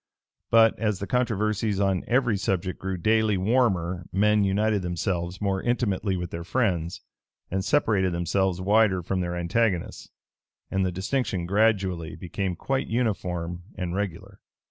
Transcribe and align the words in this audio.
But, 0.49 0.79
as 0.79 0.97
the 0.97 1.05
controversies 1.05 1.79
on 1.79 2.03
every 2.07 2.35
subject 2.35 2.79
grew 2.79 2.97
daily 2.97 3.37
warmer, 3.37 4.07
men 4.11 4.43
united 4.43 4.81
themselves 4.81 5.39
more 5.39 5.61
intimately 5.61 6.17
with 6.17 6.31
their 6.31 6.43
friends, 6.43 7.01
and 7.51 7.63
separated 7.63 8.11
themselves 8.11 8.59
wider 8.59 9.03
from 9.03 9.19
their 9.21 9.35
antagonists; 9.37 10.09
and 10.71 10.83
the 10.83 10.91
distinction 10.91 11.45
gradually 11.45 12.15
became 12.15 12.55
quite 12.55 12.87
uniform 12.87 13.61
and 13.75 13.93
regular. 13.93 14.39